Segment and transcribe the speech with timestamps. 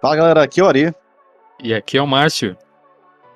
[0.00, 0.94] Fala galera, aqui é o Ari.
[1.62, 2.56] E aqui é o Márcio.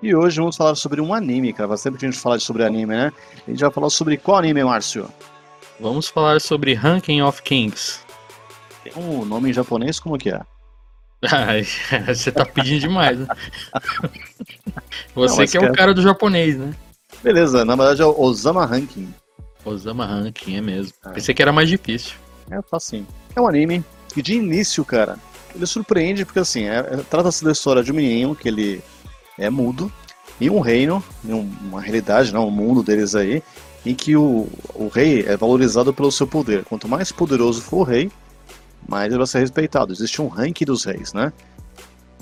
[0.01, 1.69] E hoje vamos falar sobre um anime, cara.
[1.69, 3.13] Faz tempo que a gente fala sobre anime, né?
[3.47, 5.07] A gente vai falar sobre qual anime, Márcio?
[5.79, 8.01] Vamos falar sobre Ranking of Kings.
[8.83, 10.41] Tem um nome em japonês, como que é?
[12.07, 13.27] você tá pedindo demais, né?
[15.15, 16.75] Você Não, que é o cara do japonês, né?
[17.23, 19.13] Beleza, na verdade é o Osama Ranking.
[19.65, 20.93] Osama Ranking, é mesmo.
[21.07, 21.11] É.
[21.11, 22.17] Pensei que era mais difícil.
[22.51, 23.07] É facinho.
[23.35, 25.19] É um anime que de início, cara,
[25.55, 28.83] ele surpreende porque assim, é, é, trata-se da história de um menino que ele
[29.39, 29.93] é mudo
[30.41, 33.43] em um reino, em uma realidade, não, um mundo deles aí,
[33.87, 36.65] em que o, o rei é valorizado pelo seu poder.
[36.65, 38.11] Quanto mais poderoso for o rei,
[38.89, 39.93] mais ele vai ser respeitado.
[39.93, 41.33] Existe um ranking dos reis, né?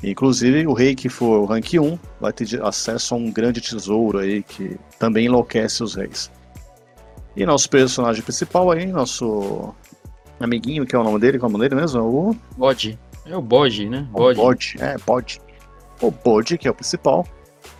[0.02, 4.18] Inclusive, o rei que for o rank 1 vai ter acesso a um grande tesouro
[4.18, 6.30] aí que também enlouquece os reis.
[7.37, 9.73] E nosso personagem principal aí, nosso
[10.40, 12.02] amiguinho, que é o nome dele, qual é o nome dele mesmo?
[12.02, 12.98] O Bode.
[13.24, 14.06] É o Bode, né?
[14.10, 14.38] Bode.
[14.38, 15.40] O Bode, é, Bode.
[16.01, 17.26] O Bode, que é o principal,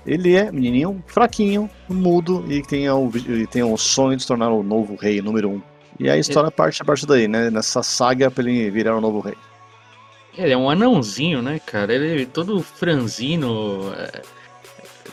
[0.07, 4.51] ele é menininho fraquinho, mudo e tem o, e tem o sonho de se tornar
[4.51, 5.63] o novo rei número 1.
[6.01, 6.55] E a história ele...
[6.55, 7.51] parte a partir daí, né?
[7.51, 9.35] Nessa saga pra ele virar o novo rei.
[10.37, 11.95] Ele é um anãozinho, né, cara?
[11.95, 13.93] Ele é todo franzino.
[13.97, 14.23] É...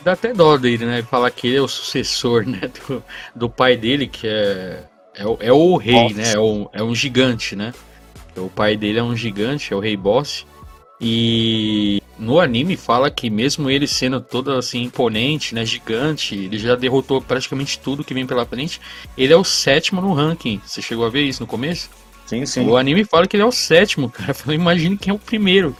[0.02, 1.02] Dá até dó dele, né?
[1.02, 2.60] Falar que ele é o sucessor, né?
[2.88, 4.84] Do, do pai dele, que é.
[5.14, 6.14] É o, é o rei, Nossa.
[6.14, 6.32] né?
[6.32, 7.74] É, o, é um gigante, né?
[8.36, 10.46] O pai dele é um gigante, é o rei boss.
[11.00, 16.76] E no anime fala que mesmo ele sendo todo assim imponente, né, gigante, ele já
[16.76, 18.80] derrotou praticamente tudo que vem pela frente.
[19.16, 20.60] Ele é o sétimo no ranking.
[20.64, 21.88] Você chegou a ver isso no começo?
[22.26, 22.66] Sim, sim.
[22.66, 24.36] O anime fala que ele é o sétimo, cara.
[24.46, 25.74] Eu imagine quem é o primeiro.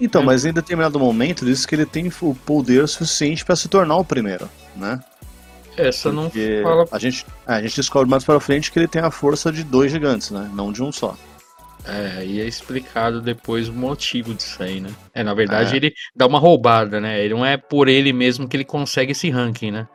[0.00, 0.24] Então, é.
[0.24, 4.04] mas em determinado momento diz que ele tem o poder suficiente para se tornar o
[4.04, 5.00] primeiro, né?
[5.76, 6.88] Essa Porque não fala.
[6.90, 9.90] A gente, a gente descobre mais para frente que ele tem a força de dois
[9.92, 10.50] gigantes, né?
[10.54, 11.16] Não de um só.
[11.86, 14.90] É, e é explicado depois o motivo disso aí, né?
[15.12, 15.76] É, na verdade, é.
[15.76, 17.22] ele dá uma roubada, né?
[17.22, 19.86] Ele não é por ele mesmo que ele consegue esse ranking, né?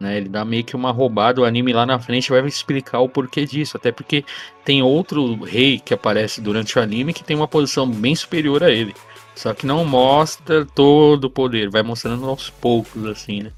[0.00, 0.16] né?
[0.16, 3.44] Ele dá meio que uma roubada, o anime lá na frente vai explicar o porquê
[3.44, 3.76] disso.
[3.76, 4.24] Até porque
[4.64, 8.70] tem outro rei que aparece durante o anime que tem uma posição bem superior a
[8.70, 8.94] ele.
[9.34, 13.52] Só que não mostra todo o poder, vai mostrando aos poucos, assim, né?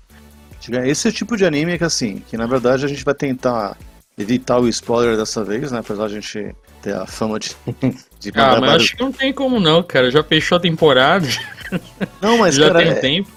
[0.87, 3.77] Esse é o tipo de anime que, assim, que na verdade a gente vai tentar
[4.19, 5.79] evitar o spoiler dessa vez, né?
[5.79, 7.51] Apesar de a gente ter a fama de.
[8.19, 10.11] de ah, mas acho que não tem como não, cara.
[10.11, 11.27] Já fechou a temporada.
[12.21, 13.31] Não, mas já cara, tem é, tempo.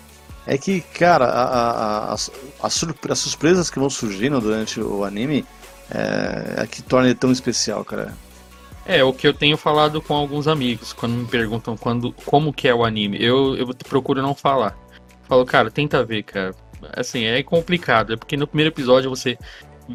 [0.47, 2.15] É que, cara, a, a, a,
[2.63, 2.73] as
[3.19, 5.45] surpresas que vão surgindo durante o anime
[5.89, 8.13] é, é que torna ele tão especial, cara.
[8.85, 12.67] É, o que eu tenho falado com alguns amigos, quando me perguntam quando, como que
[12.67, 14.75] é o anime, eu, eu procuro não falar.
[15.27, 16.55] Falo, cara, tenta ver, cara.
[16.93, 19.37] Assim, é complicado, é porque no primeiro episódio você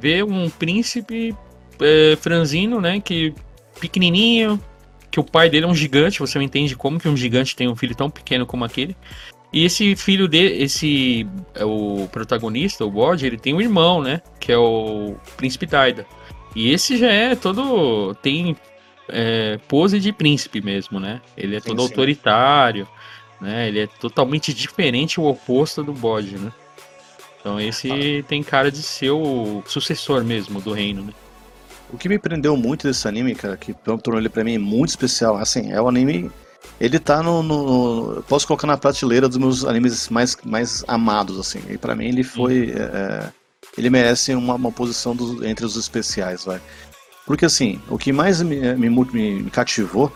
[0.00, 1.34] vê um príncipe
[1.80, 3.00] é, franzino, né?
[3.00, 3.34] Que
[3.80, 4.60] pequenininho,
[5.10, 6.20] que o pai dele é um gigante.
[6.20, 8.96] Você não entende como que um gigante tem um filho tão pequeno como aquele.
[9.52, 14.20] E esse filho dele, esse é o protagonista, o Bode, ele tem um irmão, né?
[14.38, 16.06] Que é o Príncipe Daida.
[16.54, 18.14] E esse já é todo.
[18.16, 18.56] tem
[19.08, 21.20] é, pose de príncipe mesmo, né?
[21.36, 21.88] Ele é sim, todo sim.
[21.88, 22.88] autoritário,
[23.40, 23.68] né?
[23.68, 26.52] Ele é totalmente diferente, o oposto do Bode, né?
[27.46, 31.12] Então esse tem cara de ser o sucessor mesmo do reino, né?
[31.92, 35.36] O que me prendeu muito desse anime, cara, que tornou ele pra mim muito especial,
[35.36, 36.28] assim, é o anime.
[36.80, 41.62] Ele tá no, no, Posso colocar na prateleira dos meus animes mais, mais amados, assim.
[41.70, 42.72] E pra mim ele foi.
[42.72, 43.32] É, é,
[43.78, 46.60] ele merece uma, uma posição dos, entre os especiais, vai.
[47.24, 50.12] Porque assim, o que mais me, me, me, me cativou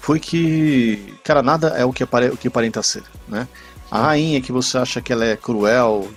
[0.00, 3.48] foi que, cara, nada é o que, apare, o que aparenta ser, né?
[3.90, 6.08] A rainha que você acha que ela é cruel,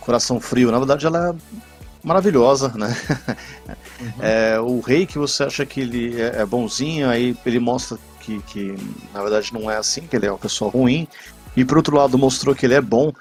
[0.00, 1.34] coração frio, na verdade ela é
[2.02, 2.96] maravilhosa, né?
[4.00, 4.12] Uhum.
[4.20, 8.40] É, o rei que você acha que ele é, é bonzinho, aí ele mostra que,
[8.42, 8.74] que
[9.14, 11.06] na verdade não é assim, que ele é uma pessoa ruim.
[11.56, 13.12] E por outro lado mostrou que ele é bom.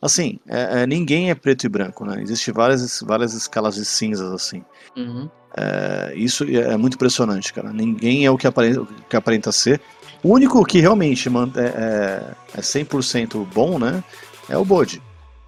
[0.00, 2.22] Assim, é, é, ninguém é preto e branco, né?
[2.22, 4.64] Existem várias, várias escalas de cinzas, assim.
[4.96, 5.28] Uhum.
[5.56, 7.72] É, isso é, é muito impressionante, cara.
[7.72, 9.80] Ninguém é o que aparenta, o que aparenta ser.
[10.22, 14.02] O único que realmente é, é, é 100% bom, né?
[14.48, 15.02] É o Bode.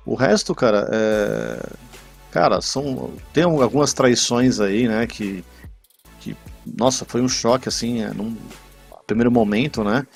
[0.04, 1.58] O resto, cara, é
[2.30, 5.44] Cara, são tem algumas traições aí, né, que,
[6.20, 8.36] que nossa, foi um choque assim, é, num
[9.06, 10.06] primeiro momento, né?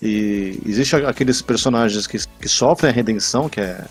[0.00, 3.84] E existe aqueles personagens que, que sofrem a redenção, que é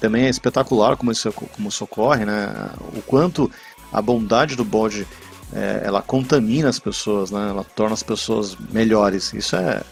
[0.00, 2.70] também é espetacular como isso, como isso ocorre, né?
[2.96, 3.50] O quanto
[3.92, 5.06] a bondade do bode
[5.52, 7.48] é, ela contamina as pessoas, né?
[7.50, 9.32] Ela torna as pessoas melhores.
[9.32, 9.82] Isso é,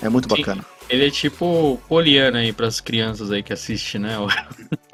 [0.00, 0.64] é muito Sim, bacana.
[0.88, 4.16] Ele é tipo Poliana aí para as crianças aí que assistem, né?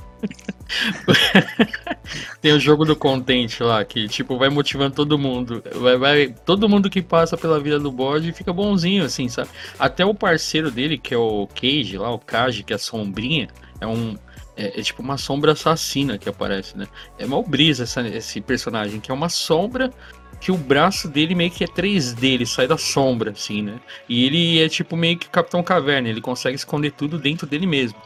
[2.40, 5.62] tem o jogo do contente lá, que tipo, vai motivando todo mundo.
[5.74, 9.48] Vai, vai, todo mundo que passa pela vida do bode fica bonzinho, assim, sabe?
[9.78, 13.48] Até o parceiro dele, que é o Cage lá, o Cage, que é a sombrinha,
[13.80, 14.16] é um.
[14.58, 16.88] É, é, tipo uma sombra assassina que aparece, né?
[17.16, 19.92] É mal brisa essa, esse personagem, que é uma sombra
[20.40, 23.80] que o braço dele meio que é 3D, ele sai da sombra, assim, né?
[24.08, 27.98] E ele é tipo meio que Capitão Caverna, ele consegue esconder tudo dentro dele mesmo.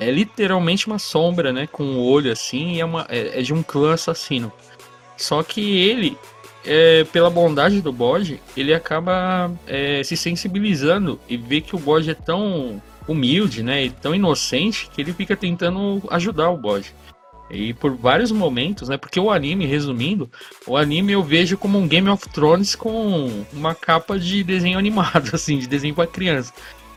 [0.00, 1.68] É literalmente uma sombra, né?
[1.68, 4.52] Com o um olho assim, e é, uma, é, é, de um clã assassino.
[5.16, 6.18] Só que ele,
[6.64, 12.10] é, pela bondade do bode, ele acaba é, se sensibilizando e vê que o bode
[12.10, 13.84] é tão humilde, né?
[13.84, 16.94] E tão inocente que ele fica tentando ajudar o bode.
[17.50, 18.96] E por vários momentos, né?
[18.96, 20.30] Porque o anime, resumindo,
[20.66, 25.30] o anime eu vejo como um Game of Thrones com uma capa de desenho animado,
[25.34, 26.52] assim, de desenho para criança.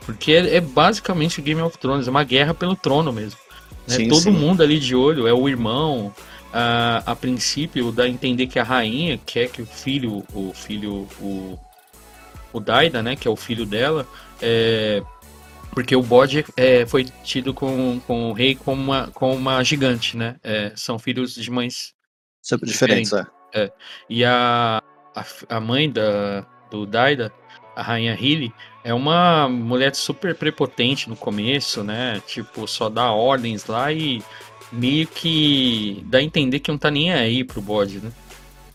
[0.05, 3.39] Porque é, é, basicamente Game of Thrones, é uma guerra pelo trono mesmo.
[3.87, 3.95] Né?
[3.95, 4.31] Sim, Todo sim.
[4.31, 6.13] mundo ali de olho, é o irmão.
[6.53, 11.07] A, a princípio dá a entender que a rainha quer que o filho, o filho,
[11.19, 11.57] o,
[12.53, 14.05] o Daida, né, que é o filho dela,
[14.39, 15.01] é,
[15.73, 20.15] porque o bode é, foi tido com, com o rei como uma, como uma gigante,
[20.17, 20.35] né?
[20.43, 21.93] É, são filhos de mães
[22.41, 23.63] Sempre diferentes, diferentes é.
[23.63, 23.71] é.
[24.09, 24.81] E a,
[25.15, 27.31] a, a, mãe da, do Daida,
[27.75, 28.53] a rainha Hilly,
[28.83, 32.21] é uma mulher super prepotente no começo, né?
[32.27, 34.21] Tipo, só dá ordens lá e
[34.71, 38.11] meio que dá a entender que não tá nem aí pro bode, né?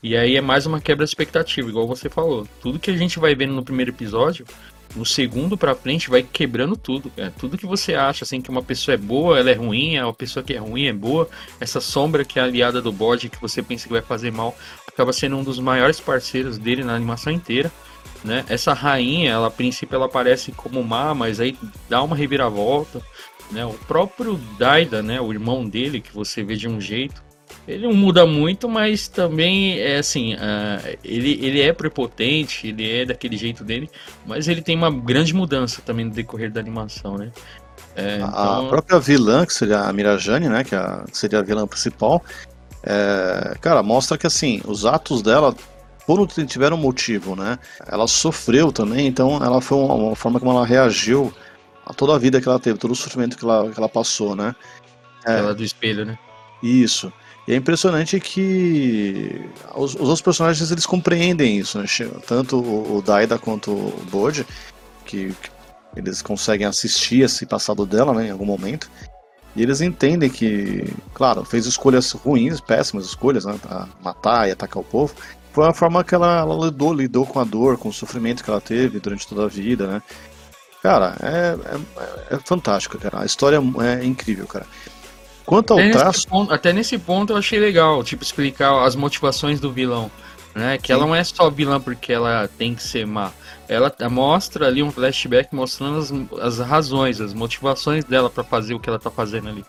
[0.02, 2.46] E aí é mais uma quebra de expectativa, igual você falou.
[2.60, 4.46] Tudo que a gente vai vendo no primeiro episódio
[4.96, 7.32] no segundo para frente vai quebrando tudo, cara.
[7.38, 10.42] Tudo que você acha assim que uma pessoa é boa, ela é ruim, a pessoa
[10.42, 11.28] que é ruim é boa.
[11.60, 14.56] Essa sombra que é aliada do bode que você pensa que vai fazer mal,
[14.86, 17.70] acaba sendo um dos maiores parceiros dele na animação inteira.
[18.24, 18.44] Né?
[18.48, 21.56] Essa rainha, ela a princípio ela aparece como má, mas aí
[21.88, 23.00] dá uma reviravolta,
[23.50, 23.64] né?
[23.64, 27.22] O próprio Daida, né, o irmão dele que você vê de um jeito,
[27.66, 33.04] ele não muda muito, mas também é assim, uh, ele, ele é prepotente, ele é
[33.04, 33.90] daquele jeito dele,
[34.26, 37.30] mas ele tem uma grande mudança também no decorrer da animação, né?
[37.94, 38.66] É, então...
[38.66, 41.66] A própria vilã, que seria a Mirajane, né, que, é a, que seria a vilã
[41.66, 42.22] principal,
[42.82, 45.54] é, cara, mostra que assim, os atos dela
[46.06, 47.58] por tiveram motivo, né?
[47.86, 51.30] Ela sofreu também, então ela foi uma, uma, forma como ela reagiu
[51.84, 54.34] a toda a vida que ela teve, todo o sofrimento que ela, que ela passou,
[54.34, 54.56] né?
[55.26, 56.18] É, ela do espelho, né?
[56.62, 57.12] Isso.
[57.48, 59.40] E é impressionante que
[59.74, 61.86] os, os outros personagens eles compreendem isso, né?
[62.26, 64.46] tanto o, o Daida quanto o Bode,
[65.06, 65.50] que, que,
[65.96, 68.90] eles conseguem assistir esse passado dela né, em algum momento.
[69.56, 74.82] E eles entendem que, claro, fez escolhas ruins, péssimas escolhas, né, para matar e atacar
[74.82, 75.14] o povo.
[75.50, 78.50] Foi a forma que ela, ela, lidou, lidou com a dor, com o sofrimento que
[78.50, 80.02] ela teve durante toda a vida, né?
[80.82, 81.56] Cara, é,
[82.30, 83.22] é, é fantástico, cara.
[83.22, 84.66] A história é incrível, cara.
[85.48, 86.06] Quanto ao até traço.
[86.10, 90.10] Nesse ponto, até nesse ponto eu achei legal, tipo, explicar as motivações do vilão.
[90.54, 90.76] Né?
[90.76, 90.92] Que Sim.
[90.92, 93.32] ela não é só vilã porque ela tem que ser má.
[93.66, 96.12] Ela mostra ali um flashback mostrando as,
[96.42, 99.64] as razões, as motivações dela para fazer o que ela tá fazendo ali.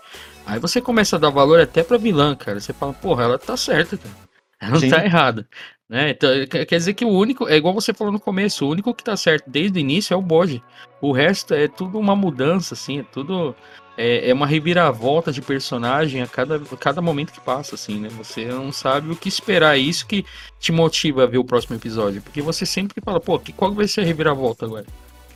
[0.46, 2.60] Aí você começa a dar valor até pra vilã, cara.
[2.60, 4.16] Você fala, porra, ela tá certa, cara.
[4.60, 4.90] Ela não Sim.
[4.90, 5.48] tá errada.
[5.88, 6.10] Né?
[6.10, 9.04] Então, quer dizer que o único, é igual você falou no começo, o único que
[9.04, 10.62] tá certo desde o início é o bode.
[11.00, 13.56] O resto é tudo uma mudança, assim, é tudo
[14.02, 18.08] é, é uma reviravolta de personagem a cada, a cada momento que passa, assim, né?
[18.18, 20.26] Você não sabe o que esperar, é isso que
[20.58, 23.90] te motiva a ver o próximo episódio, porque você sempre fala, pô, que, qual vai
[23.90, 24.86] ser a reviravolta agora?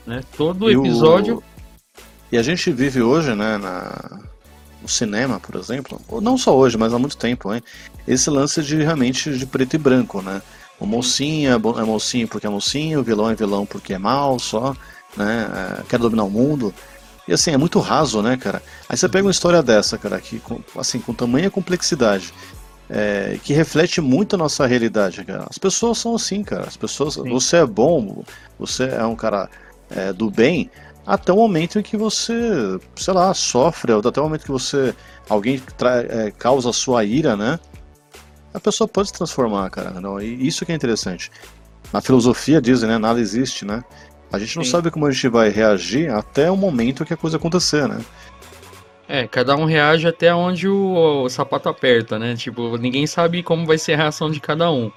[0.07, 0.21] Né?
[0.37, 1.39] Todo e episódio.
[1.39, 1.43] O...
[2.31, 4.21] E a gente vive hoje, né, na...
[4.81, 7.61] no cinema, por exemplo, ou não só hoje, mas há muito tempo, hein?
[8.07, 10.41] esse lance de realmente de preto e branco, né?
[10.79, 14.39] O mocinho é, é mocinho porque é mocinho, o vilão é vilão porque é mal
[14.39, 14.73] só,
[15.17, 15.49] né?
[15.53, 16.73] É, quer dominar o mundo.
[17.27, 18.61] E assim, é muito raso, né, cara?
[18.89, 20.41] Aí você pega uma história dessa, cara, que
[20.77, 22.33] assim, com tamanha complexidade,
[22.89, 25.47] é, que reflete muito a nossa realidade, cara.
[25.49, 26.65] As pessoas são assim, cara.
[26.67, 27.15] As pessoas.
[27.15, 27.29] Sim.
[27.29, 28.23] Você é bom,
[28.59, 29.49] você é um cara
[29.89, 30.69] é, do bem,
[31.05, 34.93] até o momento em que você, sei lá, sofre, ou até o momento que você.
[35.29, 35.61] alguém
[36.09, 37.59] é, causa a sua ira, né?
[38.53, 39.99] A pessoa pode se transformar, cara.
[39.99, 40.21] Não?
[40.21, 41.31] E isso que é interessante.
[41.91, 42.97] Na filosofia dizem, né?
[42.97, 43.83] Nada existe, né?
[44.33, 44.71] A gente não Sim.
[44.71, 48.03] sabe como a gente vai reagir até o momento que a coisa acontecer, né?
[49.07, 52.35] É, cada um reage até onde o, o sapato aperta, né?
[52.35, 54.91] Tipo, ninguém sabe como vai ser a reação de cada um.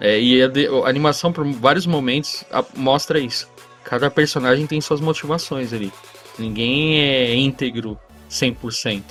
[0.00, 3.50] É, e a, de, a, animação, por vários momentos, a, mostra isso.
[3.84, 5.92] Cada personagem tem suas motivações ali.
[6.38, 9.02] Ninguém é íntegro 100%.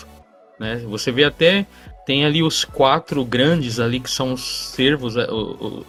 [0.59, 0.77] Né?
[0.87, 1.67] Você vê até
[2.09, 5.27] tem ali os quatro grandes ali que são os servos, é,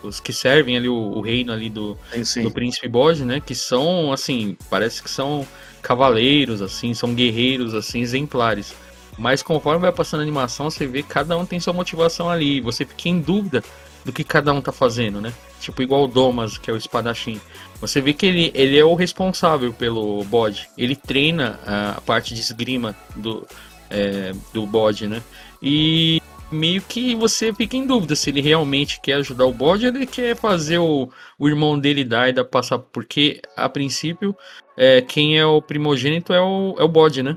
[0.03, 2.43] os que servem ali o, o reino ali do, sim.
[2.43, 3.41] do príncipe Bode, né?
[3.41, 5.49] Que são assim, parece que são
[5.81, 8.75] cavaleiros, assim, são guerreiros assim exemplares.
[9.17, 12.61] Mas conforme vai passando a animação, você vê que cada um tem sua motivação ali.
[12.61, 13.65] Você fica em dúvida
[14.05, 15.33] do que cada um tá fazendo, né?
[15.59, 17.41] Tipo, igual o Domas, que é o espadachim.
[17.81, 20.69] Você vê que ele, ele é o responsável pelo bode.
[20.77, 23.47] Ele treina a parte de esgrima do,
[23.91, 25.23] é, do bode, né?
[25.63, 29.95] E meio que você fica em dúvida se ele realmente quer ajudar o bode ou
[29.95, 32.79] ele quer fazer o, o irmão dele Daida passar.
[32.79, 34.35] Porque, a princípio,
[34.77, 37.37] é, quem é o primogênito é o, é o bode, né?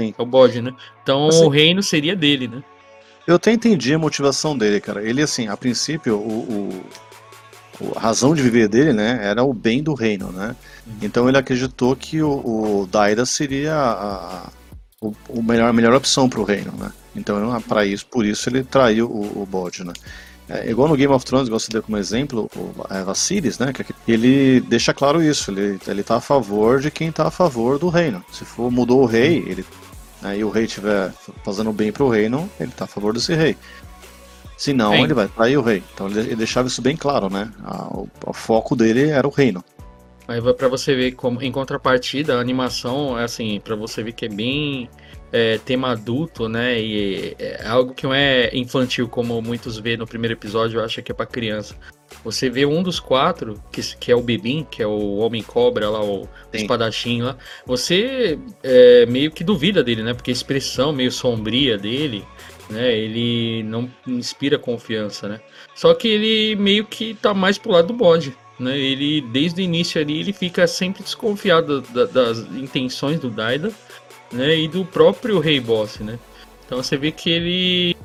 [0.00, 0.14] Sim.
[0.16, 0.74] É o bode, né?
[1.02, 2.62] Então assim, o reino seria dele, né?
[3.26, 5.02] Eu até entendi a motivação dele, cara.
[5.02, 6.84] Ele, assim, a princípio, o, o
[7.94, 10.56] a razão de viver dele, né, era o bem do reino, né?
[10.86, 10.94] Uhum.
[11.02, 12.30] Então ele acreditou que o,
[12.82, 14.48] o Daida seria a,
[15.00, 16.92] o, o melhor, a melhor opção para o reino, né?
[17.14, 19.92] Então, para isso, por isso ele traiu o, o bode, né?
[20.48, 23.72] É, igual no Game of Thrones, igual você deu como exemplo, o é, Vassilis, né?
[23.72, 27.78] Que ele deixa claro isso, ele, ele tá a favor de quem tá a favor
[27.78, 28.24] do reino.
[28.32, 29.64] Se for mudou o rei, ele,
[30.22, 31.12] né, e o rei estiver
[31.44, 33.56] fazendo bem pro reino, ele tá a favor desse rei.
[34.56, 35.82] Se não, ele vai trair o rei.
[35.92, 37.50] Então ele, ele deixava isso bem claro, né?
[37.62, 39.62] A, o, o, foco dele era o reino.
[40.28, 44.12] Aí vai para você ver como, em contrapartida, a animação, é assim, para você ver
[44.12, 44.90] que é bem
[45.32, 46.80] é, tema adulto, né?
[46.80, 51.02] E é algo que não é infantil, como muitos vê no primeiro episódio, eu acho
[51.02, 51.76] que é para criança.
[52.24, 56.02] Você vê um dos quatro, que, que é o Bebim, que é o Homem-Cobra lá,
[56.02, 56.28] o Sim.
[56.54, 60.14] espadachim lá, você é, meio que duvida dele, né?
[60.14, 62.24] Porque a expressão meio sombria dele,
[62.70, 62.96] né?
[62.96, 65.40] Ele não inspira confiança, né?
[65.74, 68.36] Só que ele meio que tá mais pro lado do bode.
[68.58, 73.70] Né, ele desde o início ali ele fica sempre desconfiado da, das intenções do Daida
[74.32, 74.58] né?
[74.58, 76.18] E do próprio Rei Boss, né?
[76.64, 77.96] Então você vê que ele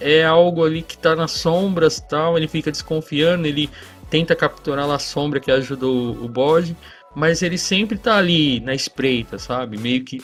[0.00, 3.70] é algo ali que tá nas sombras tal, ele fica desconfiando, ele
[4.10, 6.76] tenta capturar a sombra que ajuda o, bode,
[7.14, 9.76] mas ele sempre tá ali na espreita, sabe?
[9.78, 10.22] Meio que,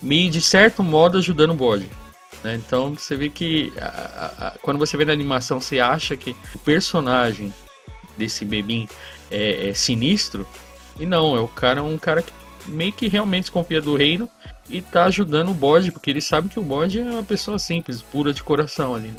[0.00, 1.88] meio de certo modo ajudando o bode.
[2.44, 2.56] Né?
[2.56, 6.36] Então você vê que a, a, a, quando você vê na animação, você acha que
[6.54, 7.52] o personagem
[8.16, 8.88] desse Bebim
[9.32, 10.46] é, é sinistro,
[11.00, 12.32] e não, é o cara um cara que
[12.66, 14.28] meio que realmente desconfia do reino
[14.68, 18.02] e tá ajudando o bode, porque ele sabe que o bode é uma pessoa simples,
[18.02, 19.08] pura de coração ali.
[19.08, 19.16] Né?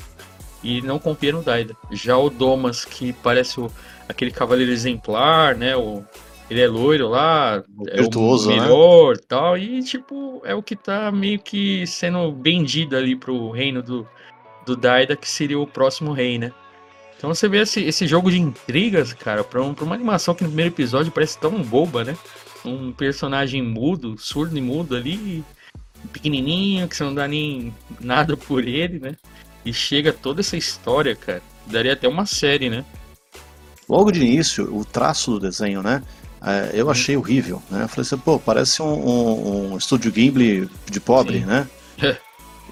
[0.63, 1.75] E não confia no Daida.
[1.91, 3.69] Já o Domas, que parece o,
[4.07, 5.75] aquele cavaleiro exemplar, né?
[5.75, 6.03] O,
[6.49, 8.61] ele é loiro lá, é Virtuoso, o né?
[8.61, 9.21] melhor né?
[9.27, 9.57] tal.
[9.57, 14.07] E, tipo, é o que tá meio que sendo vendido ali pro reino do,
[14.65, 16.53] do Daida, que seria o próximo rei, né?
[17.23, 20.43] Então você vê esse, esse jogo de intrigas, cara, pra, um, pra uma animação que
[20.43, 22.17] no primeiro episódio parece tão boba, né?
[22.65, 25.41] um personagem mudo, surdo e mudo ali,
[26.11, 29.15] pequenininho, que você não dá nem nada por ele, né?
[29.63, 31.41] E chega toda essa história, cara.
[31.65, 32.83] Daria até uma série, né?
[33.87, 36.03] Logo de início, o traço do desenho, né?
[36.45, 37.83] É, eu achei horrível, né?
[37.83, 41.45] Eu falei assim, pô, parece um, um, um estúdio Gimli de pobre, Sim.
[41.45, 41.69] né?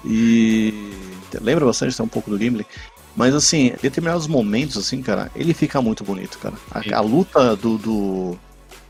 [0.04, 0.92] e
[1.40, 2.66] lembra bastante um pouco do Gimli.
[3.14, 6.54] Mas assim, em determinados momentos, assim, cara, ele fica muito bonito, cara.
[6.70, 8.38] A, a luta do, do,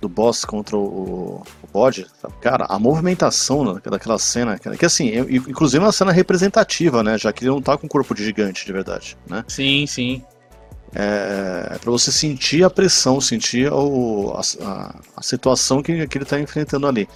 [0.01, 2.07] do boss contra o, o bode,
[2.41, 5.11] cara, a movimentação daquela cena, cara, que assim,
[5.49, 7.19] inclusive é uma cena representativa, né?
[7.19, 9.45] Já que ele não tá com corpo de gigante, de verdade, né?
[9.49, 10.23] Sim, sim.
[10.95, 16.25] É, é para você sentir a pressão, sentir o, a, a, situação que, que ele
[16.25, 17.09] tá enfrentando ali.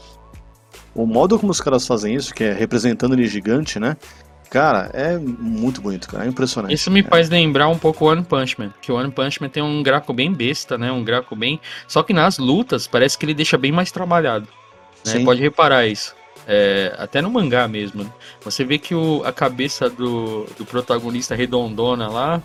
[0.95, 3.97] O modo como os caras fazem isso, que é representando ele gigante, né?
[4.51, 6.25] Cara, é muito bonito, cara.
[6.25, 6.73] É impressionante.
[6.73, 7.03] Isso me é.
[7.03, 8.73] faz lembrar um pouco o One Punch Man.
[8.81, 10.91] Que o One Punch Man tem um gráfico bem besta, né?
[10.93, 11.61] Um gráfico bem.
[11.87, 14.49] Só que nas lutas parece que ele deixa bem mais trabalhado.
[15.05, 15.25] Né?
[15.25, 16.15] Pode reparar isso.
[16.49, 18.05] É, até no mangá mesmo.
[18.05, 18.11] Né?
[18.43, 22.43] Você vê que o, a cabeça do, do protagonista redondona lá.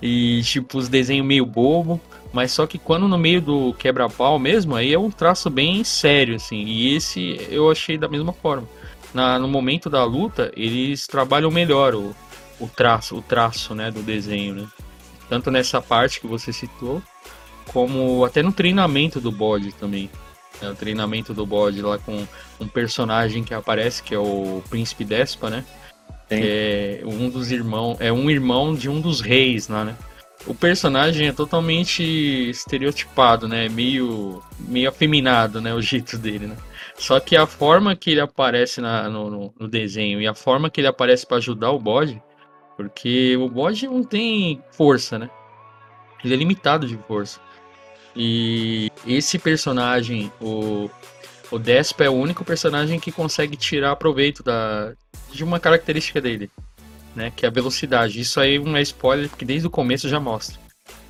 [0.00, 2.00] E tipo, os desenhos meio bobo.
[2.32, 6.36] Mas só que quando no meio do quebra-pau mesmo, aí é um traço bem sério,
[6.36, 6.64] assim.
[6.64, 8.66] E esse eu achei da mesma forma
[9.12, 12.14] na, no momento da luta, eles trabalham melhor o,
[12.58, 14.66] o traço, o traço né, do desenho, né?
[15.28, 17.02] Tanto nessa parte que você citou,
[17.72, 20.10] como até no treinamento do bode também.
[20.60, 22.26] É, o treinamento do bode lá com
[22.60, 25.64] um personagem que aparece, que é o Príncipe Despa, né?
[26.32, 29.96] é um dos irmãos, é um irmão de um dos reis lá, né?
[30.46, 33.68] O personagem é totalmente estereotipado, né?
[33.68, 35.72] Meio, meio afeminado, né?
[35.74, 36.56] O jeito dele, né?
[37.02, 40.80] Só que a forma que ele aparece na, no, no, desenho e a forma que
[40.80, 42.22] ele aparece para ajudar o bode,
[42.76, 45.28] porque o bode não tem força, né?
[46.22, 47.40] Ele é limitado de força.
[48.14, 50.88] E esse personagem, o,
[51.50, 54.92] o Despa, é o único personagem que consegue tirar proveito da,
[55.32, 56.48] de uma característica dele,
[57.16, 57.32] né?
[57.34, 58.20] Que é a velocidade.
[58.20, 60.56] Isso aí não é spoiler, porque desde o começo já mostra.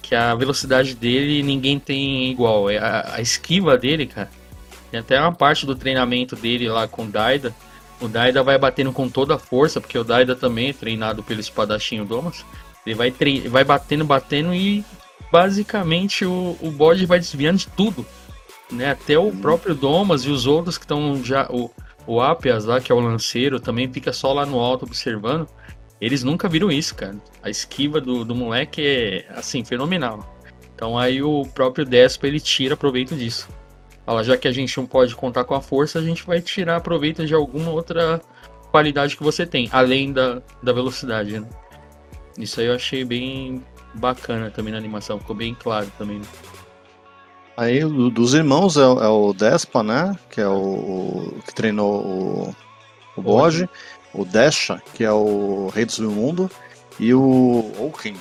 [0.01, 2.71] Que a velocidade dele ninguém tem igual.
[2.71, 4.31] É a, a esquiva dele, cara
[4.93, 7.55] tem até uma parte do treinamento dele lá com o Daida,
[7.99, 11.41] O Daida vai batendo com toda a força, porque o Daida também é treinado pelo
[11.41, 12.45] espadachinho Domas.
[12.85, 13.15] Ele vai,
[13.49, 14.85] vai batendo, batendo e
[15.31, 18.05] basicamente o, o bode vai desviando de tudo.
[18.71, 18.91] Né?
[18.91, 21.47] Até o próprio Domas e os outros que estão já.
[21.49, 21.71] O,
[22.07, 25.49] o Apias lá, que é o lanceiro, também fica só lá no alto observando.
[26.01, 27.17] Eles nunca viram isso, cara.
[27.43, 30.37] A esquiva do, do moleque é, assim, fenomenal.
[30.75, 33.49] Então aí o próprio Despa, ele tira proveito disso.
[34.05, 36.81] Fala, já que a gente não pode contar com a força, a gente vai tirar
[36.81, 38.21] proveito de alguma outra
[38.71, 41.49] qualidade que você tem, além da, da velocidade, né?
[42.37, 43.63] Isso aí eu achei bem
[43.95, 46.19] bacana também na animação, ficou bem claro também.
[46.19, 46.27] Né?
[47.57, 47.81] Aí
[48.11, 50.17] dos irmãos é, é, o Despa, né?
[50.31, 52.57] Que é o, o que treinou o,
[53.17, 53.69] o Boge,
[54.15, 56.51] o Desha, que é o Rei do Submundo,
[56.99, 58.17] e o Oaken,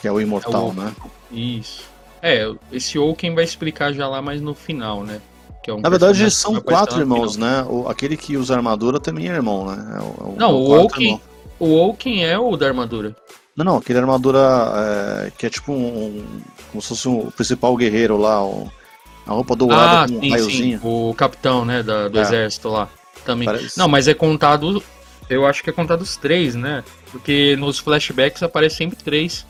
[0.00, 0.72] que é o Imortal, é o...
[0.72, 0.94] né?
[1.30, 1.90] Isso.
[2.22, 5.20] É, esse Oaken vai explicar já lá mais no final, né?
[5.66, 7.64] É um Na verdade, são quatro irmãos, né?
[7.68, 9.96] O, aquele que usa armadura também é irmão, né?
[9.96, 11.20] É o, é o, não, o, o Oaken,
[11.58, 13.14] o Oaken é o da armadura.
[13.56, 16.24] Não, não, aquele armadura é, que é tipo um.
[16.70, 18.70] Como se fosse um, o principal guerreiro lá, o,
[19.26, 20.80] a roupa dourada ah, com um sim, raiozinho.
[20.80, 20.86] Sim.
[20.86, 22.22] O capitão, né, da, do é.
[22.22, 22.88] exército lá.
[23.24, 23.46] Também.
[23.46, 23.78] Parece.
[23.78, 24.82] Não, mas é contado.
[25.28, 26.82] Eu acho que é contado os três, né?
[27.12, 29.46] Porque nos flashbacks aparece sempre três.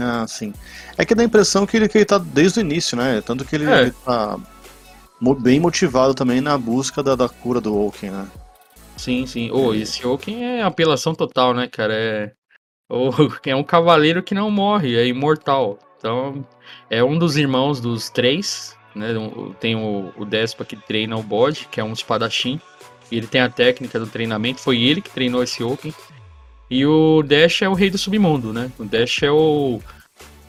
[0.00, 0.52] Ah, sim.
[0.96, 3.20] É que dá a impressão que ele, que ele tá desde o início, né?
[3.20, 3.82] Tanto que ele, é.
[3.82, 4.38] ele tá
[5.40, 8.28] bem motivado também na busca da, da cura do Oaken, né?
[8.96, 9.50] Sim, sim.
[9.52, 11.94] Oh, esse Oaken é apelação total, né, cara?
[11.94, 12.32] É,
[12.90, 13.10] oh,
[13.44, 15.78] é um cavaleiro que não morre, é imortal.
[15.98, 16.46] Então,
[16.88, 19.08] é um dos irmãos dos três, né?
[19.60, 22.60] Tem o, o Despa que treina o bode, que é um espadachim.
[23.10, 25.94] Ele tem a técnica do treinamento, foi ele que treinou esse Oaken.
[26.70, 28.70] E o Dash é o rei do submundo, né?
[28.78, 29.80] O Dash é o.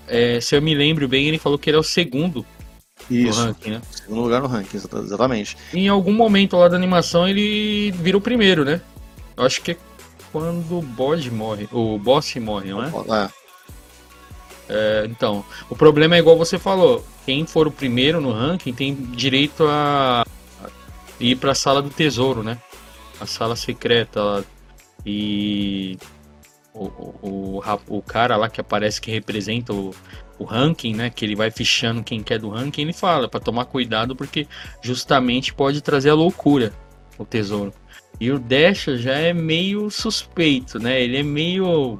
[0.07, 2.45] É, se eu me lembro bem, ele falou que ele é o segundo
[3.09, 3.81] Isso, no ranking, né?
[3.91, 5.55] Segundo lugar no ranking, exatamente.
[5.73, 8.81] Em algum momento lá da animação ele vira o primeiro, né?
[9.37, 9.77] Eu acho que é
[10.31, 11.67] quando o bode morre.
[11.71, 12.89] O boss morre, não é?
[12.89, 13.29] É.
[14.69, 15.05] é?
[15.05, 17.05] Então, o problema é igual você falou.
[17.25, 20.25] Quem for o primeiro no ranking tem direito a
[21.19, 22.57] ir para a sala do tesouro, né?
[23.19, 24.43] A sala secreta
[25.05, 25.97] e
[26.73, 29.93] o, o, o, o cara lá que aparece que representa o,
[30.37, 31.09] o ranking, né?
[31.09, 34.47] Que ele vai fichando quem quer do ranking, ele fala para tomar cuidado porque
[34.81, 36.73] justamente pode trazer a loucura
[37.17, 37.73] o tesouro.
[38.19, 41.01] E o Dash já é meio suspeito, né?
[41.01, 41.99] Ele é meio.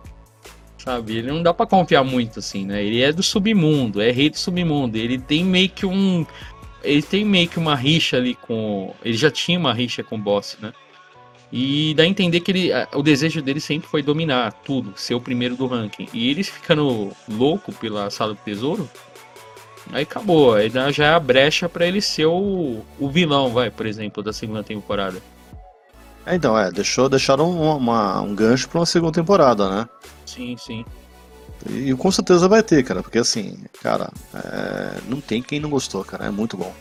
[0.78, 1.18] Sabe?
[1.18, 2.84] Ele não dá para confiar muito assim, né?
[2.84, 4.98] Ele é do submundo, é rei do submundo.
[4.98, 6.26] Ele tem meio que um.
[6.84, 8.94] Ele tem meio que uma rixa ali com.
[9.04, 10.74] Ele já tinha uma rixa com o boss, né?
[11.52, 15.22] E dá a entender que ele, o desejo dele sempre foi dominar tudo, ser o
[15.22, 16.08] primeiro do ranking.
[16.14, 18.88] E eles ficando louco pela sala do tesouro,
[19.92, 20.54] aí acabou.
[20.54, 24.32] Aí já é a brecha para ele ser o, o vilão, vai, por exemplo, da
[24.32, 25.20] segunda temporada.
[26.26, 29.90] É, então, é, deixou, deixaram uma, uma, um gancho pra uma segunda temporada, né?
[30.28, 30.86] Sim, sim.
[31.68, 35.70] E, e com certeza vai ter, cara, porque assim, cara, é, não tem quem não
[35.70, 36.72] gostou, cara, é muito bom.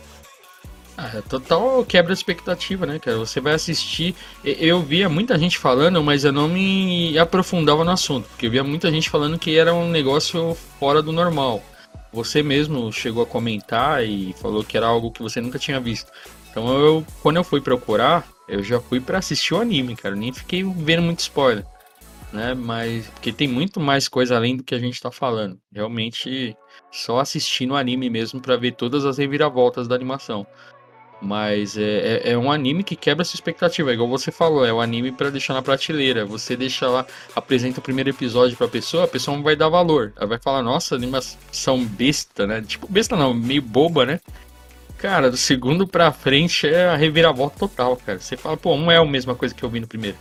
[1.01, 3.17] Ah, total quebra expectativa, né, cara?
[3.19, 4.13] Você vai assistir.
[4.43, 8.65] Eu via muita gente falando, mas eu não me aprofundava no assunto, porque eu via
[8.65, 11.63] muita gente falando que era um negócio fora do normal.
[12.11, 16.11] Você mesmo chegou a comentar e falou que era algo que você nunca tinha visto.
[16.51, 20.15] Então eu, quando eu fui procurar, eu já fui para assistir o anime, cara.
[20.15, 21.65] Nem fiquei vendo muito spoiler,
[22.33, 22.53] né?
[22.53, 25.57] Mas porque tem muito mais coisa além do que a gente tá falando.
[25.73, 26.57] Realmente
[26.91, 30.45] só assistindo o anime mesmo para ver todas as reviravoltas da animação.
[31.21, 34.79] Mas é, é, é, um anime que quebra essa expectativa, igual você falou, é um
[34.79, 36.25] anime para deixar na prateleira.
[36.25, 37.05] Você deixa lá,
[37.35, 40.13] apresenta o primeiro episódio pra pessoa, a pessoa não vai dar valor.
[40.15, 42.61] Ela vai falar, nossa, animação besta, né?
[42.61, 44.19] Tipo, besta não, meio boba, né?
[44.97, 48.19] Cara, do segundo pra frente é a reviravolta total, cara.
[48.19, 50.17] Você fala, pô, não é a mesma coisa que eu vi no primeiro.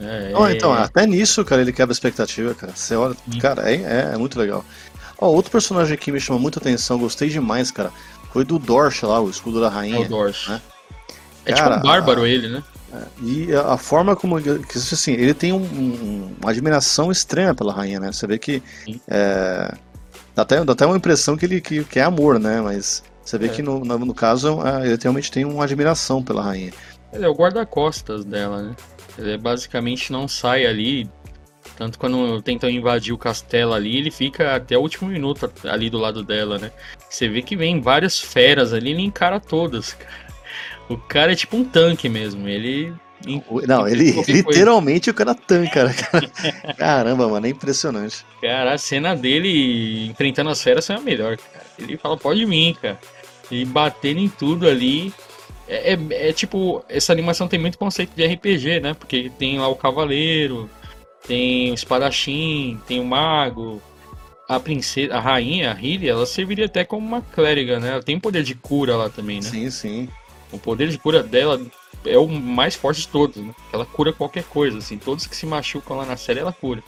[0.00, 2.72] É, oh, então, até nisso, cara, ele quebra a expectativa, cara.
[2.74, 4.64] Você olha, cara, é, é, é muito legal.
[5.18, 7.92] Ó, outro personagem que me chama muita atenção, gostei demais, cara
[8.34, 9.98] foi do Dorsch lá, o escudo da rainha.
[9.98, 10.48] É o Dorsch.
[10.48, 10.60] Né?
[11.46, 12.64] É Cara, tipo um bárbaro a, ele, né?
[12.92, 14.42] É, e a, forma como.
[14.42, 18.10] Que, assim, ele tem um, um, uma admiração extrema pela rainha, né?
[18.10, 18.60] Você vê que.
[19.06, 19.72] É,
[20.34, 22.60] dá, até, dá até uma impressão que ele que, que é amor, né?
[22.60, 23.48] Mas você vê é.
[23.50, 26.72] que no, no, no, caso é, ele realmente tem uma admiração pela rainha.
[27.12, 28.76] Ele é o guarda-costas dela, né?
[29.16, 31.08] Ele basicamente não sai ali
[31.76, 35.98] tanto quando tentam invadir o castelo ali, ele fica até o último minuto ali do
[35.98, 36.70] lado dela, né?
[37.08, 40.24] Você vê que vem várias feras ali, ele encara todas, cara.
[40.88, 42.92] O cara é tipo um tanque mesmo, ele.
[43.66, 46.30] Não, ele literalmente o cara tanca, cara.
[46.76, 48.24] Caramba, mano, é impressionante.
[48.40, 51.64] Cara, a cena dele enfrentando as feras foi a melhor, cara.
[51.78, 52.98] Ele fala, pode vir, cara.
[53.50, 55.12] E batendo em tudo ali.
[55.66, 58.92] É, é, é, tipo, essa animação tem muito conceito de RPG, né?
[58.92, 60.68] Porque tem lá o cavaleiro,
[61.26, 63.80] tem o espadachim, tem o mago,
[64.48, 67.90] a princesa, a rainha, a Hylia, ela serviria até como uma clériga, né?
[67.92, 69.48] Ela tem poder de cura lá também, né?
[69.48, 70.08] Sim, sim.
[70.52, 71.60] O poder de cura dela
[72.04, 73.54] é o mais forte de todos, né?
[73.72, 74.98] Ela cura qualquer coisa, assim.
[74.98, 76.82] Todos que se machucam lá na série, ela cura.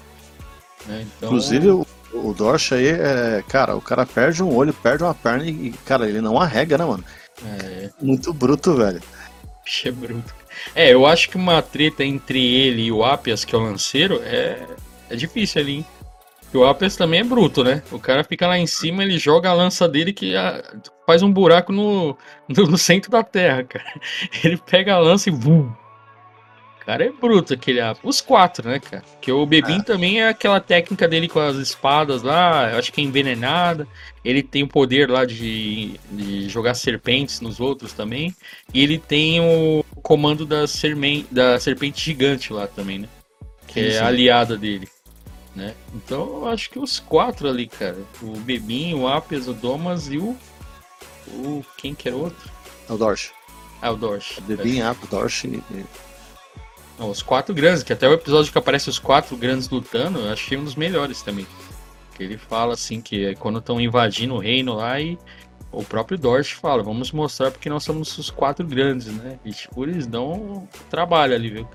[0.87, 1.07] Né?
[1.17, 1.29] Então...
[1.29, 5.47] Inclusive, o, o Dorsch aí, é, cara, o cara perde um olho, perde uma perna
[5.47, 7.05] e, cara, ele não arrega, né, mano?
[7.45, 7.91] É.
[8.01, 9.03] Muito bruto, velho.
[9.65, 10.35] Bicho é bruto.
[10.75, 14.21] É, eu acho que uma treta entre ele e o Apias, que é o lanceiro,
[14.25, 14.59] é,
[15.11, 15.87] é difícil ali, hein?
[16.55, 17.83] o Apias também é bruto, né?
[17.93, 20.63] O cara fica lá em cima, ele joga a lança dele que a,
[21.07, 22.17] faz um buraco no,
[22.49, 23.85] no, no, centro da terra, cara.
[24.43, 25.71] Ele pega a lança e vum.
[26.87, 28.05] O cara é bruto, aquele Apias.
[28.05, 29.03] Os quatro, né, cara?
[29.03, 29.83] Porque o Bebin é.
[29.83, 33.89] também é aquela técnica dele com as espadas lá, eu acho que é envenenada.
[34.25, 38.33] Ele tem o poder lá de, de jogar serpentes nos outros também.
[38.73, 43.09] E ele tem o comando da, sermen, da serpente gigante lá também, né?
[43.67, 43.99] Que sim, é sim.
[43.99, 44.89] aliada dele
[45.57, 45.75] né?
[45.95, 47.97] Então eu acho que os quatro ali, cara.
[48.23, 50.37] O Bebin, o Apias, o Domas e o.
[51.29, 51.65] O.
[51.79, 52.51] Quem que era o outro?
[52.89, 53.33] É o Dorsch.
[53.81, 54.39] Ah, o Dorsch.
[54.43, 54.87] Bebin, é.
[54.87, 55.63] Apias, Dorsch e.
[56.99, 60.57] Os quatro grandes, que até o episódio que aparece os quatro grandes lutando, eu achei
[60.57, 61.47] um dos melhores também.
[62.15, 65.19] Que ele fala assim que é quando estão invadindo o reino lá e
[65.71, 69.39] o próprio Dorsch fala, vamos mostrar porque nós somos os quatro grandes, né?
[69.45, 71.69] E tipo, eles dão trabalho ali, viu?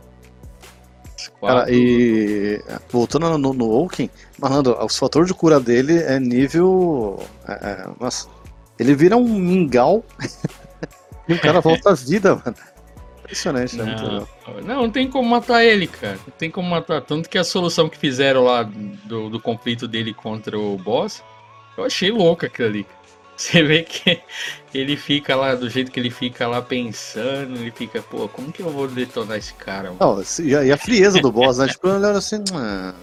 [1.40, 7.20] Cara, e voltando no, no Oaken, mano, o fator de cura dele é nível.
[7.48, 8.28] É, é, nossa,
[8.80, 10.04] ele vira um mingau
[11.28, 12.56] e o cara volta à vida, mano.
[13.32, 13.86] Impressionante, né?
[13.86, 14.28] Muito
[14.65, 16.20] não, não tem como matar ele, cara.
[16.28, 17.02] Não tem como matar.
[17.02, 21.24] Tanto que a solução que fizeram lá do, do conflito dele contra o boss,
[21.78, 22.88] eu achei louca aquilo ali.
[23.38, 24.22] Você vê que
[24.74, 28.62] ele fica lá, do jeito que ele fica lá pensando, ele fica, pô, como que
[28.62, 29.94] eu vou detonar esse cara?
[29.98, 31.67] Não, e a frieza do boss, né?
[31.67, 32.94] Tipo, olha assim, ah,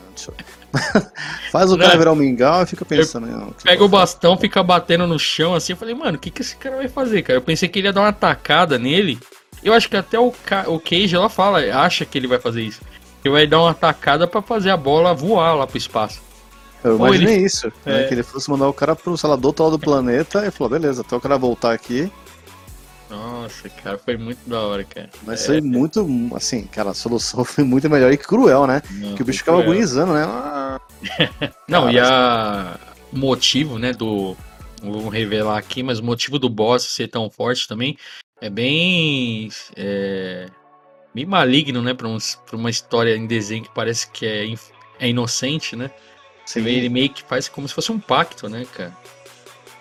[1.50, 3.26] faz o não, cara virar um mingau e fica pensando.
[3.26, 5.72] Não, pega o bastão, fica batendo no chão assim.
[5.72, 7.38] Eu falei, mano, o que, que esse cara vai fazer, cara?
[7.38, 9.18] Eu pensei que ele ia dar uma tacada nele.
[9.62, 10.32] Eu acho que até o,
[10.66, 12.80] o Cage ela fala, acha que ele vai fazer isso.
[13.24, 16.20] Ele vai dar uma tacada para fazer a bola voar lá pro espaço.
[16.82, 17.46] Eu imaginei ele...
[17.46, 18.04] isso, né, é...
[18.06, 20.50] que ele fosse mandar o cara pro, sei lá, do outro lado do planeta e
[20.50, 22.10] falou, beleza, até o cara voltar aqui.
[23.10, 25.10] Nossa, cara, foi muito da hora, cara.
[25.24, 25.46] Mas é...
[25.46, 28.80] foi muito, assim, cara, a solução foi muito melhor e cruel, né?
[28.90, 30.24] Não, que o bicho ficava agonizando, né?
[31.66, 32.78] Não, cara, e a...
[33.12, 34.36] o motivo, né, do...
[34.80, 37.96] Vou revelar aqui, mas o motivo do boss ser tão forte também
[38.40, 39.48] é bem...
[39.76, 40.46] É...
[41.14, 44.46] Bem maligno, né, pra, um, pra uma história em desenho que parece que é,
[45.00, 45.90] é inocente, né?
[46.44, 48.96] Você vê, ele meio que faz como se fosse um pacto, né, cara?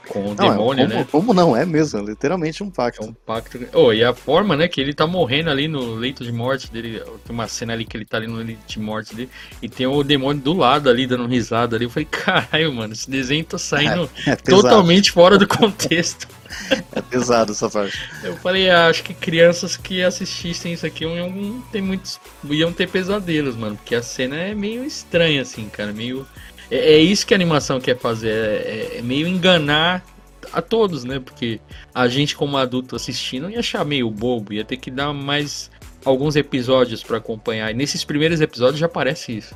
[0.07, 1.07] Com o não, demônio, como, né?
[1.11, 1.55] Como não?
[1.55, 3.03] É mesmo, literalmente um pacto.
[3.03, 3.59] É um pacto.
[3.73, 7.01] Oh, e a forma, né, que ele tá morrendo ali no leito de morte dele.
[7.25, 9.29] Tem uma cena ali que ele tá ali no leito de morte dele.
[9.61, 11.85] E tem o demônio do lado ali, dando risada ali.
[11.85, 16.27] Eu falei, caralho, mano, esse desenho tá saindo é, é totalmente fora do contexto.
[16.93, 18.09] É pesado essa parte.
[18.23, 22.19] Eu falei, ah, acho que crianças que assistissem isso aqui iam ter muitos.
[22.49, 23.75] iam ter pesadelos, mano.
[23.75, 25.91] Porque a cena é meio estranha, assim, cara.
[25.91, 26.25] Meio
[26.69, 30.05] é, é isso que a animação quer fazer, é, é, meio enganar
[30.51, 31.19] a todos, né?
[31.19, 31.59] Porque
[31.93, 35.69] a gente como adulto assistindo ia achar meio bobo, ia ter que dar mais
[36.05, 37.71] alguns episódios para acompanhar.
[37.71, 39.55] E nesses primeiros episódios já aparece isso.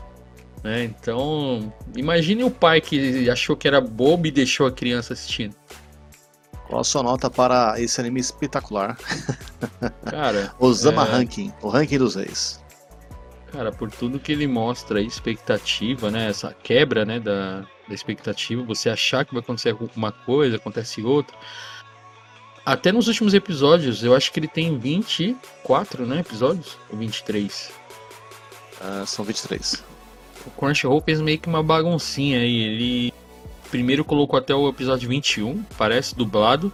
[0.63, 0.84] Né?
[0.84, 5.56] Então, imagine o pai que achou que era bobo e deixou a criança assistindo.
[6.67, 8.97] Qual a sua nota para esse anime espetacular?
[10.06, 11.12] Cara, Osama é...
[11.12, 12.61] Ranking, o ranking dos reis.
[13.52, 16.30] Cara, por tudo que ele mostra aí, expectativa, né?
[16.30, 21.36] Essa quebra, né, da, da expectativa, você achar que vai acontecer uma coisa, acontece outra.
[22.66, 26.78] Até nos últimos episódios, eu acho que ele tem 24, né, episódios?
[26.90, 27.72] Ou 23?
[28.80, 29.84] Uh, são 23.
[30.46, 32.62] O Crunchyroll fez meio que uma baguncinha aí.
[32.62, 33.14] Ele
[33.70, 36.72] primeiro colocou até o episódio 21, parece, dublado.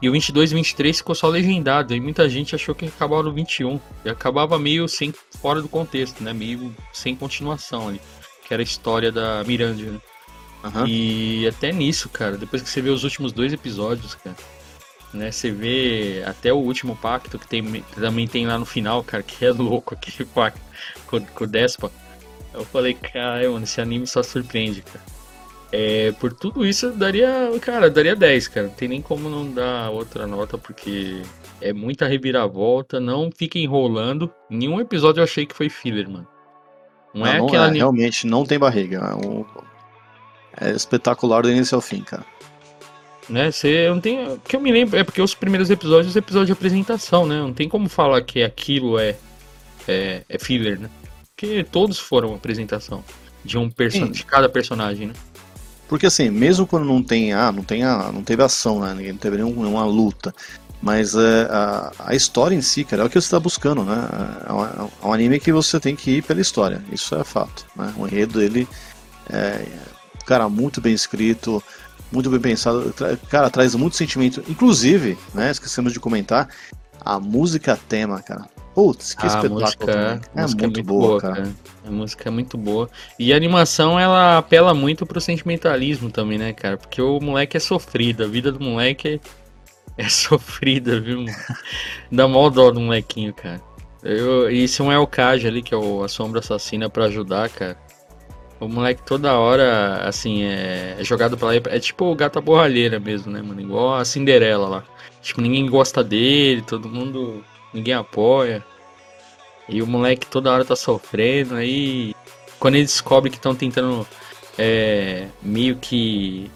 [0.00, 1.94] E o 22 e 23 ficou só legendado.
[1.94, 3.80] E muita gente achou que acabava no 21.
[4.04, 6.32] E acabava meio sem fora do contexto, né?
[6.32, 8.00] Meio sem continuação ali.
[8.46, 10.00] Que era a história da Miranda, né?
[10.64, 10.86] Uhum.
[10.86, 14.36] E até nisso, cara, depois que você vê os últimos dois episódios, cara,
[15.14, 15.30] né?
[15.30, 19.22] Você vê até o último pacto que, tem, que também tem lá no final, cara,
[19.22, 20.60] que é louco aquele pacto
[21.06, 21.90] com, com o Despa.
[22.52, 25.15] Eu falei, cara, mano, esse anime só surpreende, cara.
[25.72, 28.66] É, por tudo isso, daria, cara, daria 10, cara.
[28.68, 31.22] Não tem nem como não dar outra nota, porque
[31.60, 33.00] é muita reviravolta.
[33.00, 34.32] Não fica enrolando.
[34.48, 36.26] Nenhum episódio eu achei que foi filler, mano.
[37.12, 37.68] Não, não é não aquela.
[37.68, 38.98] É, realmente não tem barriga.
[38.98, 39.44] É, um...
[40.60, 42.24] é espetacular do início ao fim, cara.
[43.28, 43.50] né?
[43.50, 44.38] Você não tem.
[44.46, 47.38] que eu me lembro, é porque os primeiros episódios, os episódios de apresentação, né?
[47.38, 49.16] Não tem como falar que aquilo é,
[49.88, 50.88] é, é filler, né?
[51.34, 53.04] Porque todos foram apresentação
[53.44, 54.10] de um person...
[54.10, 55.14] de cada personagem, né?
[55.88, 58.92] Porque assim, mesmo quando não tem, ah, não tem a, não teve ação, né?
[58.94, 60.34] Ninguém teve nenhuma luta.
[60.82, 64.08] Mas é, a, a história em si, cara, é o que você está buscando, né?
[64.48, 67.66] É um, é um, anime que você tem que ir pela história, isso é fato.
[67.74, 67.92] Né?
[67.96, 68.68] O enredo dele
[69.30, 69.66] é,
[70.26, 71.62] cara, muito bem escrito,
[72.12, 72.94] muito bem pensado.
[73.28, 74.42] Cara, traz muito sentimento.
[74.48, 76.48] Inclusive, né, esquecemos de comentar,
[77.00, 78.46] a música tema, cara.
[78.76, 80.20] Putz, que a espetáculo música, também.
[80.34, 81.34] É, é muito, muito boa, boa cara.
[81.36, 81.54] cara.
[81.86, 82.90] A música é muito boa.
[83.18, 86.76] E a animação, ela apela muito pro sentimentalismo também, né, cara?
[86.76, 89.18] Porque o moleque é sofrido, a vida do moleque
[89.96, 91.24] é, é sofrida, viu?
[92.12, 93.62] Dá mó dó do molequinho, cara.
[94.02, 95.08] Eu, e se um é o
[95.46, 97.78] ali, que é o, a sombra assassina pra ajudar, cara.
[98.60, 101.54] O moleque toda hora, assim, é, é jogado pra lá.
[101.54, 103.58] É tipo o gata borralheira mesmo, né, mano?
[103.58, 104.84] Igual a Cinderela lá.
[105.22, 107.42] Tipo, ninguém gosta dele, todo mundo.
[107.76, 108.64] Ninguém apoia.
[109.68, 111.56] E o moleque toda hora tá sofrendo.
[111.56, 112.14] Aí.
[112.58, 114.06] Quando ele descobre que estão tentando.
[114.56, 116.50] É, meio que.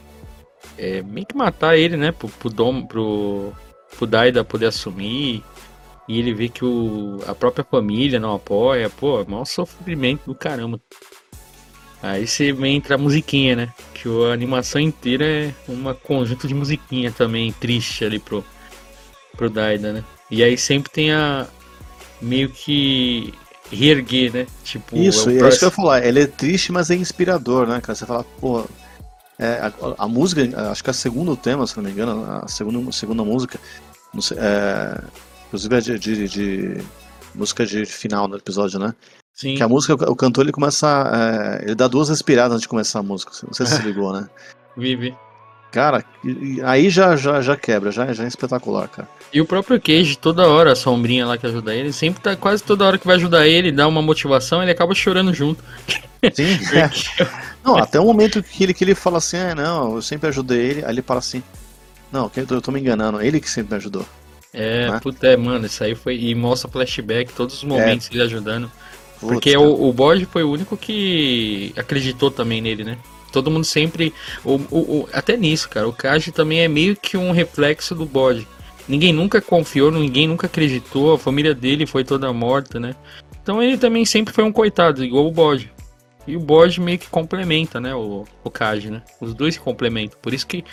[0.79, 2.11] É, meio que matar ele, né?
[2.11, 3.53] Pro, pro, Dom, pro,
[3.95, 5.45] pro Daida poder assumir.
[6.09, 8.89] E ele vê que o, a própria família não apoia.
[8.89, 10.81] Pô, maior sofrimento do caramba.
[12.03, 13.75] Aí você entra a musiquinha, né?
[13.93, 18.43] Que a animação inteira é um conjunto de musiquinha também triste ali pro,
[19.37, 20.05] pro Daida, né?
[20.31, 21.47] E aí sempre tem a.
[22.21, 23.35] meio que.
[23.71, 24.47] reerguer, né?
[24.65, 26.07] Tipo, Isso, é é isso que eu ia falar.
[26.07, 27.95] Ele é triste, mas é inspirador, né, cara?
[27.95, 28.65] Você fala, pô.
[29.39, 32.47] É, a, a, música, acho que é o segundo tema, se não me engano, a
[32.47, 33.59] segunda, segunda música,
[34.21, 35.03] sei, é,
[35.47, 36.85] inclusive é de, de, de,
[37.35, 38.95] música de final do episódio, né?
[39.33, 39.55] Sim.
[39.55, 41.59] Que a música, o cantor ele começa.
[41.59, 43.33] É, ele dá duas respiradas antes de começar a música.
[43.47, 44.29] Não sei se você ligou, né?
[44.77, 45.17] Vive.
[45.71, 46.05] Cara,
[46.65, 49.09] aí já, já, já quebra, já, já é espetacular, cara.
[49.33, 52.63] E o próprio Cage, toda hora, a sombrinha lá que ajuda ele, sempre tá quase
[52.63, 55.63] toda hora que vai ajudar ele, dá uma motivação, ele acaba chorando junto.
[56.35, 56.59] Sim.
[57.65, 60.59] não, até o momento que ele, que ele fala assim, ah, não, eu sempre ajudei
[60.59, 61.43] ele, aí ele fala assim,
[62.11, 64.05] não, eu tô me enganando, ele que sempre me ajudou.
[64.53, 65.01] É, né?
[65.01, 66.19] puta, é, mano, isso aí foi.
[66.19, 68.15] E mostra flashback, todos os momentos é.
[68.15, 68.71] ele ajudando.
[69.21, 72.99] Porque o, o Borges foi o único que acreditou também nele, né?
[73.31, 74.13] Todo mundo sempre.
[74.45, 75.89] O, o, o, até nisso, cara.
[75.89, 78.47] O Kaji também é meio que um reflexo do bode.
[78.89, 81.15] Ninguém nunca confiou, ninguém nunca acreditou.
[81.15, 82.95] A família dele foi toda morta, né?
[83.43, 85.73] Então ele também sempre foi um coitado, igual o bode.
[86.27, 87.95] E o bode meio que complementa, né?
[87.95, 89.03] O, o Kaji, né?
[89.21, 90.19] Os dois se complementam.
[90.21, 90.65] Por isso que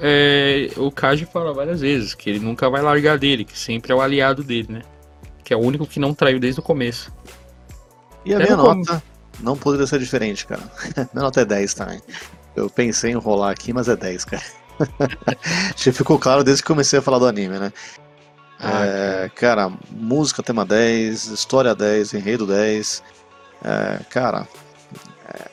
[0.00, 3.94] é, o Kaji fala várias vezes que ele nunca vai largar dele, que sempre é
[3.94, 4.82] o aliado dele, né?
[5.44, 7.12] Que é o único que não traiu desde o começo.
[8.24, 9.02] E a minha nota
[9.40, 10.62] não poderia ser diferente, cara.
[11.12, 12.00] minha nota é 10 também.
[12.54, 14.42] Eu pensei em rolar aqui, mas é 10, cara.
[15.76, 17.72] Já ficou claro desde que comecei a falar do anime, né?
[18.58, 23.02] Ah, é, cara, música tema 10, história 10, enredo 10.
[23.62, 24.48] É, cara,
[25.28, 25.50] é,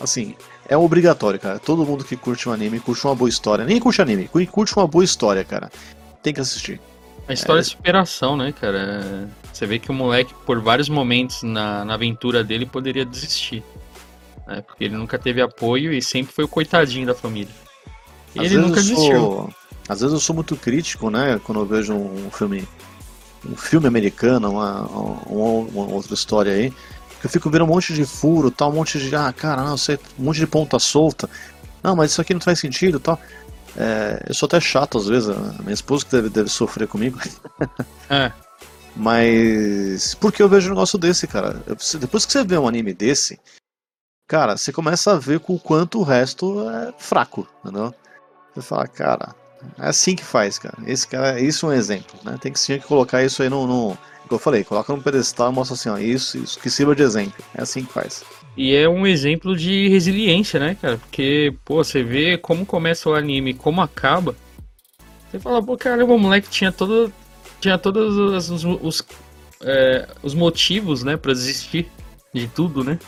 [0.00, 0.34] assim,
[0.68, 1.58] é obrigatório, cara.
[1.58, 3.64] Todo mundo que curte um anime, curte uma boa história.
[3.64, 5.70] Nem curte anime, curte uma boa história, cara.
[6.22, 6.80] Tem que assistir.
[7.28, 9.28] A história é de superação, né, cara?
[9.52, 13.64] Você vê que o moleque, por vários momentos na, na aventura dele, poderia desistir.
[14.46, 14.60] Né?
[14.60, 17.52] Porque ele nunca teve apoio e sempre foi o coitadinho da família.
[18.34, 19.54] E às ele nunca sou, desistiu.
[19.88, 21.40] Às vezes eu sou muito crítico, né?
[21.42, 22.66] Quando eu vejo um filme.
[23.44, 26.70] Um filme americano, uma, uma, uma outra história aí.
[27.20, 29.14] Que eu fico vendo um monte de furo, tal, um monte de.
[29.14, 31.28] Ah, cara, não sei, um monte de ponta solta.
[31.82, 33.18] Não, mas isso aqui não faz sentido tal.
[33.76, 37.18] É, eu sou até chato às vezes, a minha esposa que deve, deve sofrer comigo.
[38.08, 38.32] É.
[38.94, 40.14] Mas.
[40.14, 41.60] Porque eu vejo um negócio desse, cara.
[41.98, 43.38] Depois que você vê um anime desse,
[44.28, 47.92] cara, você começa a ver com o quanto o resto é fraco, entendeu?
[48.54, 49.34] Você fala, cara,
[49.78, 50.76] é assim que faz, cara.
[50.86, 52.38] Esse cara, isso é um exemplo, né?
[52.40, 53.66] Tem que sim que colocar isso aí no.
[53.66, 56.96] no como eu falei, coloca num pedestal e mostra assim, ó, isso, isso que sirva
[56.96, 57.44] de exemplo.
[57.54, 58.24] É assim que faz.
[58.56, 60.96] E é um exemplo de resiliência, né, cara?
[60.96, 64.34] Porque, pô, você vê como começa o anime como acaba.
[65.30, 67.12] Você fala, pô, caramba, o moleque tinha todo.
[67.60, 69.06] Tinha todos os, os,
[69.62, 71.86] é, os motivos, né, pra desistir
[72.32, 72.98] de tudo, né?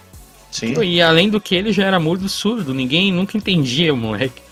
[0.51, 0.75] Sim.
[0.83, 4.43] E além do que ele já era mudo surdo, ninguém nunca entendia o moleque.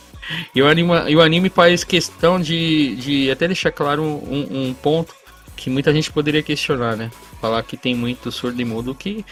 [0.55, 4.75] E o anime, e o anime faz questão de, de até deixar claro um, um
[4.75, 5.15] ponto
[5.57, 7.11] que muita gente poderia questionar, né?
[7.41, 9.25] Falar que tem muito surdo e mudo que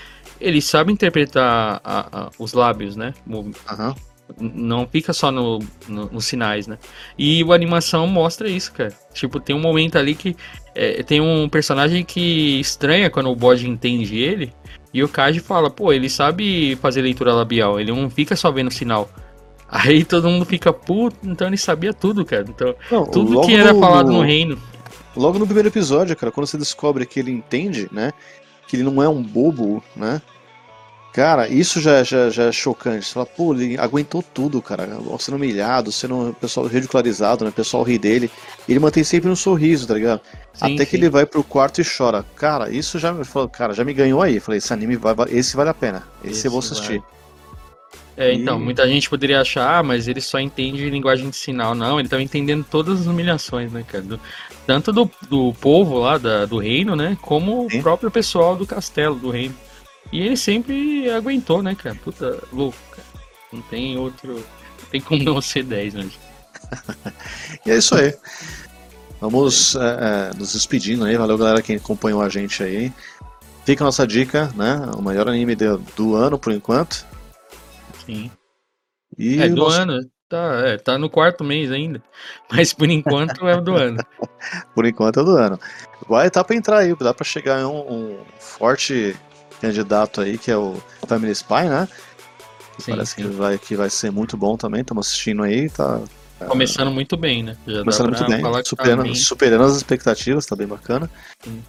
[0.45, 3.15] ele sabe interpretar a, a, os lábios, né?
[3.27, 3.95] Uhum.
[4.41, 6.79] Não fica só no, no, nos sinais, né?
[7.19, 8.93] E a animação mostra isso, cara.
[9.13, 10.35] Tipo, tem um momento ali que
[10.75, 14.53] é, tem um personagem que estranha quando o bode entende ele.
[14.93, 18.71] E o Kaji fala, pô, ele sabe fazer leitura labial, ele não fica só vendo
[18.71, 19.11] sinal.
[19.69, 22.45] Aí todo mundo fica puto, então ele sabia tudo, cara.
[22.49, 24.59] Então, Não, tudo que era no- falado no reino.
[25.17, 28.13] Logo no primeiro episódio, cara, quando você descobre que ele entende, né?
[28.67, 30.21] Que ele não é um bobo, né?
[31.15, 33.07] Cara, isso já, já, já é chocante.
[33.07, 34.89] Você fala, pô, ele aguentou tudo, cara.
[35.21, 37.51] Sendo humilhado, sendo o pessoal ridicularizado, né?
[37.51, 38.29] O pessoal ri dele.
[38.69, 40.21] Ele mantém sempre um sorriso, tá ligado?
[40.53, 40.97] Sim, Até que sim.
[40.97, 42.25] ele vai pro quarto e chora.
[42.35, 44.41] Cara, isso já me falou, cara, já me ganhou aí.
[44.41, 46.03] Falei, esse anime vai, vai- esse vale a pena.
[46.25, 47.01] Esse, eu vou Esse assistir.
[48.17, 51.77] É, então, E- muita gente poderia achar, ah, mas ele só entende linguagem de sinal.
[51.77, 54.03] Não, ele tava entendendo todas as humilhações, né, cara?
[54.03, 54.21] Do-
[54.67, 57.17] tanto do, do povo lá, da- do reino, né?
[57.23, 57.79] Como Sim.
[57.79, 59.55] o próprio pessoal do castelo, do reino.
[60.13, 61.95] E ele sempre aguentou, né, cara?
[61.97, 63.07] Puta, louco, cara.
[63.53, 64.35] Não tem outro.
[64.35, 66.11] Não tem como não ser 10, né?
[67.67, 68.15] E é isso aí.
[69.21, 71.17] Vamos é, é, nos despedindo aí.
[71.17, 72.93] Valeu, galera, que acompanhou a gente aí.
[73.65, 74.91] Fica a nossa dica, né?
[74.97, 77.07] O maior anime do, do ano, por enquanto.
[78.05, 78.31] Sim.
[79.19, 80.01] E É, do nosso- ano.
[80.29, 82.03] Tá, é, tá no quarto mês ainda.
[82.51, 84.03] Mas por enquanto é o do ano.
[84.75, 85.59] por enquanto é do ano.
[86.09, 89.17] Vai tá pra entrar aí, dá pra chegar um, um forte
[89.61, 91.89] candidato aí, que é o Family Spy, né?
[92.79, 93.23] Sim, Parece sim.
[93.23, 94.81] que vai, que vai ser muito bom também.
[94.81, 96.01] Estamos assistindo aí, tá
[96.49, 97.57] Começando muito bem, né?
[97.67, 99.15] Já começando muito bem, que tá superando, bem.
[99.15, 101.11] superando as expectativas, tá bem bacana.
[101.43, 101.63] Sim.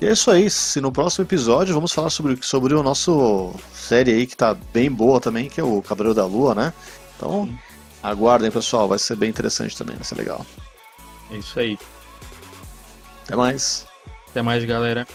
[0.00, 0.50] E é isso aí.
[0.50, 4.90] Se no próximo episódio vamos falar sobre, sobre o nosso série aí que tá bem
[4.90, 6.72] boa também, que é o Cavaleiro da Lua, né?
[7.16, 7.58] Então, Sim.
[8.02, 8.86] aguardem, pessoal.
[8.88, 10.44] Vai ser bem interessante também, vai ser legal.
[11.30, 11.78] É isso aí.
[13.24, 13.86] Até mais.
[14.28, 15.06] Até mais, galera.